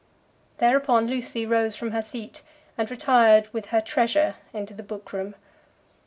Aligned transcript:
Thereupon 0.57 1.05
Lucy 1.05 1.45
rose 1.45 1.75
from 1.75 1.91
her 1.91 2.01
seat, 2.01 2.41
and 2.75 2.89
retired 2.89 3.49
with 3.53 3.69
her 3.69 3.81
treasure 3.81 4.37
into 4.51 4.73
the 4.73 4.81
book 4.81 5.13
room. 5.13 5.35